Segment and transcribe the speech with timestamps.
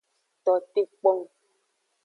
[0.43, 1.21] Tote kpong.